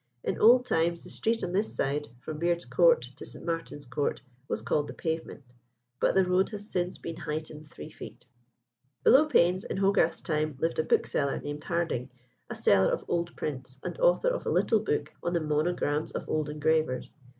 In 0.23 0.39
old 0.39 0.65
times 0.65 1.03
the 1.03 1.11
street 1.11 1.43
on 1.43 1.51
this 1.51 1.75
side, 1.75 2.07
from 2.21 2.39
Beard's 2.39 2.65
Court, 2.65 3.03
to 3.17 3.23
St. 3.23 3.45
Martin's 3.45 3.85
Court, 3.85 4.19
was 4.47 4.63
called 4.63 4.87
the 4.87 4.95
Pavement; 4.95 5.43
but 5.99 6.15
the 6.15 6.25
road 6.25 6.49
has 6.49 6.67
since 6.71 6.97
been 6.97 7.17
heightened 7.17 7.67
three 7.67 7.91
feet. 7.91 8.25
Below 9.03 9.27
Payne's, 9.27 9.63
in 9.63 9.77
Hogarth's 9.77 10.21
time, 10.23 10.57
lived 10.59 10.79
a 10.79 10.83
bookseller 10.83 11.39
named 11.39 11.63
Harding, 11.65 12.09
a 12.49 12.55
seller 12.55 12.91
of 12.91 13.05
old 13.07 13.35
prints, 13.35 13.77
and 13.83 13.99
author 13.99 14.29
of 14.29 14.47
a 14.47 14.49
little 14.49 14.79
book 14.79 15.13
on 15.21 15.33
the 15.33 15.39
Monograms 15.39 16.11
of 16.13 16.27
Old 16.27 16.49
Engravers. 16.49 17.11